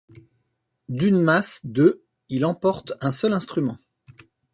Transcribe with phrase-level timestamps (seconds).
[0.89, 3.77] D'une masse de il emporte un seul instrument.